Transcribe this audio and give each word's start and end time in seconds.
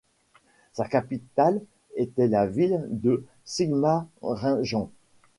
Sa 0.73 0.87
capitale 0.87 1.61
était 1.93 2.27
la 2.27 2.47
ville 2.47 2.83
de 2.89 3.23
Sigmaringen. 3.45 4.89